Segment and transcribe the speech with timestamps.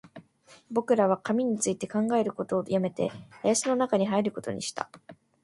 [0.71, 3.11] 僕らは紙について考えることを止めて、
[3.43, 4.89] 林の中に入ることにした